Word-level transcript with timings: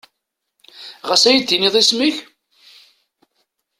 Ɣas 1.07 1.23
ad 1.25 1.33
yi-d-tiniḍ 1.35 1.75
isem-ik? 1.81 2.17